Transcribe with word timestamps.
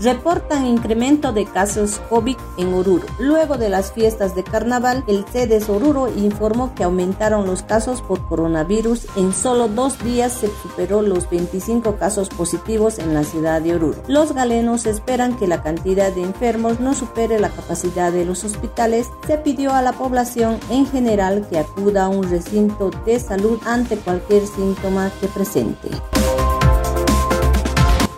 reportan 0.00 0.66
incremento 0.66 1.32
de 1.32 1.44
casos 1.44 2.00
COVID 2.08 2.36
en 2.56 2.74
Oruro. 2.74 3.06
Luego 3.18 3.56
de 3.56 3.68
las 3.68 3.92
fiestas 3.92 4.34
de 4.34 4.44
carnaval, 4.44 5.04
el 5.06 5.24
CEDES 5.24 5.68
Oruro 5.68 6.08
informó 6.08 6.74
que 6.74 6.84
aumentaron 6.84 7.46
los 7.46 7.62
casos 7.62 8.02
por 8.02 8.26
coronavirus. 8.26 9.06
En 9.16 9.32
solo 9.32 9.68
dos 9.68 10.02
días 10.02 10.32
se 10.32 10.48
superó 10.62 11.02
los 11.02 11.28
25 11.30 11.96
casos 11.96 12.28
positivos 12.28 12.98
en 12.98 13.14
la 13.14 13.24
ciudad 13.24 13.60
de 13.60 13.74
Oruro. 13.74 14.02
Los 14.06 14.32
galenos 14.32 14.86
esperan 14.86 15.36
que 15.36 15.46
la 15.46 15.62
cantidad 15.62 16.12
de 16.12 16.22
enfermos 16.22 16.80
no 16.80 16.94
supere 16.94 17.38
la 17.38 17.50
capacidad 17.50 18.12
de 18.12 18.24
los 18.24 18.44
hospitales. 18.44 19.08
Se 19.26 19.38
pidió 19.38 19.72
a 19.72 19.82
la 19.82 19.92
población 19.92 20.58
en 20.70 20.86
general 20.86 21.46
que 21.48 21.58
acuda 21.58 22.04
a 22.04 22.08
un 22.08 22.28
recinto 22.28 22.90
de 23.04 23.18
salud 23.20 23.58
ante 23.66 23.96
cualquier 23.96 24.46
síntoma 24.46 25.10
que 25.20 25.28
presente. 25.28 25.88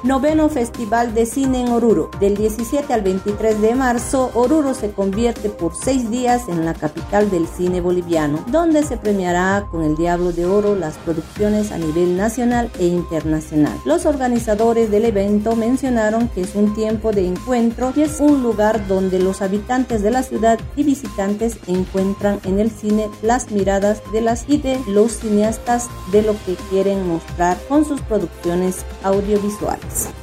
Noveno 0.03 0.49
Festival 0.49 1.13
de 1.13 1.27
Cine 1.27 1.61
en 1.61 1.69
Oruro. 1.69 2.11
Del 2.21 2.35
17 2.35 2.91
al 2.95 3.03
23 3.03 3.61
de 3.61 3.75
marzo, 3.75 4.31
Oruro 4.33 4.73
se 4.73 4.93
convierte 4.93 5.51
por 5.51 5.77
seis 5.77 6.11
días 6.11 6.49
en 6.49 6.65
la 6.65 6.73
capital 6.73 7.31
del 7.31 7.47
cine 7.47 7.83
boliviano, 7.83 8.43
donde 8.47 8.83
se 8.83 8.97
premiará 8.97 9.67
con 9.71 9.83
el 9.83 9.97
Diablo 9.97 10.33
de 10.33 10.47
Oro 10.47 10.75
las 10.75 10.97
producciones 10.97 11.71
a 11.71 11.77
nivel 11.77 12.17
nacional 12.17 12.71
e 12.79 12.87
internacional. 12.87 13.79
Los 13.85 14.07
organizadores 14.07 14.91
del 14.91 15.05
evento 15.05 15.55
mencionaron 15.55 16.29
que 16.29 16.41
es 16.41 16.55
un 16.55 16.73
tiempo 16.75 17.13
de 17.13 17.27
encuentro 17.27 17.93
y 17.95 18.01
es 18.01 18.21
un 18.21 18.43
lugar 18.43 18.87
donde 18.89 19.19
los 19.19 19.43
habitantes 19.43 20.01
de 20.03 20.13
la 20.13 20.23
ciudad 20.23 20.59
y 20.77 20.83
visitantes 20.83 21.59
encuentran 21.67 22.41
en 22.45 22.59
el 22.59 22.71
cine 22.71 23.11
las 23.21 23.51
miradas 23.51 24.01
de 24.15 24.23
las 24.23 24.49
y 24.49 24.57
de 24.57 24.81
los 24.89 25.13
cineastas 25.13 25.91
de 26.11 26.23
lo 26.23 26.33
que 26.47 26.55
quieren 26.71 27.07
mostrar 27.07 27.59
con 27.69 27.85
sus 27.85 28.01
producciones 28.01 28.87
audiovisuales. 29.03 29.90
Thanks. 29.91 30.20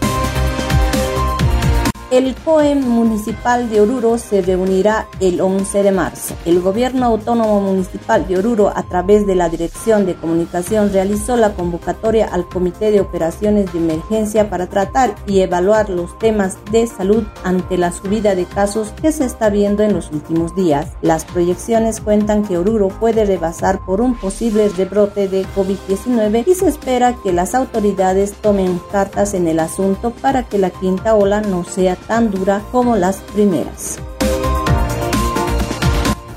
El 2.09 2.35
COEM 2.35 2.87
municipal 2.87 3.69
de 3.69 3.81
Oruro 3.81 4.17
se 4.17 4.41
reunirá 4.41 5.07
el 5.19 5.41
11 5.41 5.83
de 5.83 5.91
marzo. 5.91 6.35
El 6.45 6.61
gobierno 6.61 7.05
autónomo 7.05 7.59
municipal 7.59 8.25
de 8.25 8.37
Oruro, 8.37 8.71
a 8.73 8.83
través 8.83 9.27
de 9.27 9.35
la 9.35 9.49
Dirección 9.49 10.05
de 10.05 10.15
Comunicación, 10.15 10.93
realizó 10.93 11.35
la 11.35 11.53
convocatoria 11.53 12.29
al 12.31 12.47
Comité 12.47 12.91
de 12.91 13.01
Operaciones 13.01 13.73
de 13.73 13.79
Emergencia 13.79 14.49
para 14.49 14.67
tratar 14.67 15.15
y 15.27 15.41
evaluar 15.41 15.89
los 15.89 16.17
temas 16.17 16.57
de 16.71 16.87
salud 16.87 17.25
ante 17.43 17.77
la 17.77 17.91
subida 17.91 18.35
de 18.35 18.45
casos 18.45 18.93
que 19.01 19.11
se 19.11 19.25
está 19.25 19.49
viendo 19.49 19.83
en 19.83 19.91
los 19.93 20.09
últimos 20.09 20.55
días. 20.55 20.87
Las 21.01 21.25
proyecciones 21.25 21.99
cuentan 21.99 22.45
que 22.45 22.57
Oruro 22.57 22.87
puede 22.87 23.25
rebasar 23.25 23.83
por 23.85 23.99
un 23.99 24.15
posible 24.15 24.69
rebrote 24.69 25.27
de 25.27 25.45
COVID-19 25.57 26.45
y 26.47 26.53
se 26.53 26.69
espera 26.69 27.17
que 27.21 27.33
las 27.33 27.53
autoridades 27.53 28.31
tomen 28.31 28.79
cartas 28.93 29.33
en 29.33 29.45
el 29.49 29.59
asunto 29.59 30.11
para 30.21 30.43
que 30.43 30.57
la 30.57 30.69
quinta 30.69 31.13
ola 31.13 31.41
no 31.41 31.65
sea 31.65 31.96
tan 32.07 32.31
dura 32.31 32.61
como 32.71 32.95
las 32.95 33.17
primeras. 33.17 33.99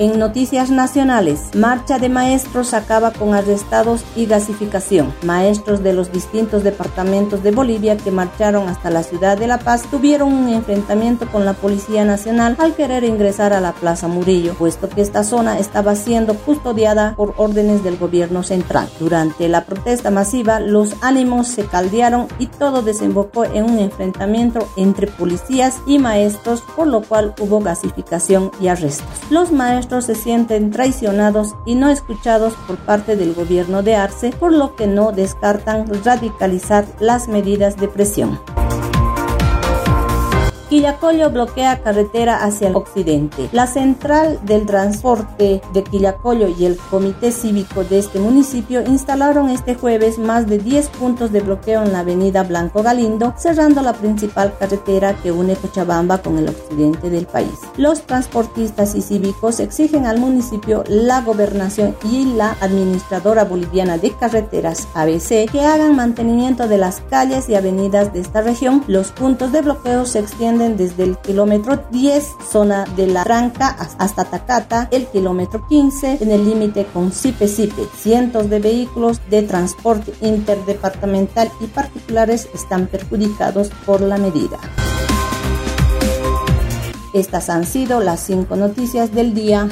En 0.01 0.19
noticias 0.19 0.71
nacionales, 0.71 1.51
marcha 1.55 1.99
de 1.99 2.09
maestros 2.09 2.73
acaba 2.73 3.11
con 3.11 3.35
arrestados 3.35 4.03
y 4.17 4.25
gasificación. 4.25 5.13
Maestros 5.25 5.83
de 5.83 5.93
los 5.93 6.11
distintos 6.11 6.65
departamentos 6.65 7.43
de 7.43 7.51
Bolivia 7.51 7.99
que 7.99 8.11
marcharon 8.11 8.67
hasta 8.67 8.89
la 8.89 9.03
ciudad 9.03 9.37
de 9.37 9.47
La 9.47 9.59
Paz 9.59 9.83
tuvieron 9.91 10.33
un 10.33 10.49
enfrentamiento 10.49 11.27
con 11.31 11.45
la 11.45 11.53
Policía 11.53 12.07
Nacional 12.07 12.57
al 12.59 12.75
querer 12.75 13.05
ingresar 13.05 13.53
a 13.53 13.61
la 13.61 13.73
Plaza 13.73 14.09
Murillo, 14.09 14.55
puesto 14.55 14.89
que 14.89 15.03
esta 15.03 15.23
zona 15.23 15.59
estaba 15.59 15.95
siendo 15.97 16.33
custodiada 16.33 17.15
por 17.15 17.35
órdenes 17.37 17.85
del 17.85 17.99
gobierno 17.99 18.43
central. 18.43 18.89
Durante 18.99 19.51
la 19.51 19.67
protesta 19.67 20.11
masiva, 20.11 20.61
los 20.61 20.95
ánimos 21.03 21.47
se 21.47 21.67
caldearon 21.67 22.27
y 22.39 22.47
todo 22.47 22.81
desembocó 22.81 23.45
en 23.45 23.65
un 23.65 23.79
enfrentamiento 23.79 24.67
entre 24.79 25.09
policías 25.09 25.77
y 25.87 25.99
maestros, 25.99 26.63
por 26.75 26.87
lo 26.87 27.03
cual 27.03 27.35
hubo 27.39 27.61
gasificación 27.61 28.51
y 28.63 28.69
arrestos. 28.69 29.05
Los 29.29 29.53
maestros 29.53 29.90
se 30.01 30.15
sienten 30.15 30.71
traicionados 30.71 31.57
y 31.67 31.75
no 31.75 31.91
escuchados 31.91 32.55
por 32.67 32.77
parte 32.79 33.17
del 33.17 33.35
gobierno 33.35 33.83
de 33.83 33.97
Arce, 33.97 34.31
por 34.31 34.53
lo 34.53 34.77
que 34.77 34.87
no 34.87 35.11
descartan 35.11 35.87
radicalizar 36.05 36.87
las 37.01 37.27
medidas 37.27 37.77
de 37.77 37.89
presión. 37.89 38.39
Quillacollo 40.71 41.31
bloquea 41.31 41.83
carretera 41.83 42.45
hacia 42.45 42.69
el 42.69 42.77
occidente. 42.77 43.49
La 43.51 43.67
central 43.67 44.39
del 44.45 44.67
transporte 44.67 45.61
de 45.73 45.83
Quillacollo 45.83 46.47
y 46.47 46.65
el 46.65 46.77
comité 46.77 47.33
cívico 47.33 47.83
de 47.83 47.99
este 47.99 48.21
municipio 48.21 48.81
instalaron 48.83 49.51
este 49.51 49.75
jueves 49.75 50.21
más 50.21 50.47
de 50.47 50.59
10 50.59 50.91
puntos 50.91 51.33
de 51.33 51.41
bloqueo 51.41 51.83
en 51.83 51.93
la 51.93 51.99
avenida 51.99 52.45
Blanco 52.45 52.85
Galindo, 52.85 53.35
cerrando 53.37 53.83
la 53.83 53.95
principal 53.95 54.57
carretera 54.61 55.17
que 55.17 55.33
une 55.33 55.57
Cochabamba 55.57 56.19
con 56.19 56.39
el 56.39 56.49
occidente 56.49 57.11
del 57.11 57.27
país. 57.27 57.51
Los 57.77 58.03
transportistas 58.03 58.95
y 58.95 59.03
cívicos 59.03 59.59
exigen 59.59 60.07
al 60.07 60.21
municipio, 60.21 60.85
la 60.87 61.21
gobernación 61.23 61.97
y 62.09 62.27
la 62.37 62.57
administradora 62.61 63.43
boliviana 63.43 63.99
de 63.99 64.13
carreteras 64.13 64.87
ABC 64.95 65.51
que 65.51 65.65
hagan 65.65 65.97
mantenimiento 65.97 66.69
de 66.69 66.79
las 66.79 67.01
calles 67.11 67.49
y 67.49 67.57
avenidas 67.57 68.13
de 68.13 68.21
esta 68.21 68.41
región. 68.41 68.85
Los 68.87 69.11
puntos 69.11 69.51
de 69.51 69.63
bloqueo 69.63 70.07
se 70.07 70.21
extienden 70.21 70.60
desde 70.69 71.05
el 71.05 71.17
kilómetro 71.19 71.85
10, 71.91 72.37
zona 72.51 72.85
de 72.97 73.07
la 73.07 73.25
Tranca, 73.25 73.69
hasta 73.99 74.25
Tacata, 74.25 74.89
el 74.91 75.07
kilómetro 75.07 75.67
15, 75.67 76.19
en 76.21 76.31
el 76.31 76.45
límite 76.45 76.87
con 76.93 77.13
Sipe 77.13 77.49
Sipe. 77.49 77.87
Cientos 77.97 78.51
de 78.51 78.61
vehículos 78.61 79.21
de 79.31 79.43
transporte 79.43 80.13
interdepartamental 80.21 81.51
y 81.61 81.67
particulares 81.67 82.49
están 82.55 82.87
perjudicados 82.87 83.71
por 83.87 84.03
la 84.03 84.19
medida. 84.19 84.59
Estas 87.15 87.49
han 87.49 87.65
sido 87.67 88.01
las 88.01 88.21
cinco 88.21 88.55
noticias 88.57 89.13
del 89.13 89.35
día. 89.35 89.69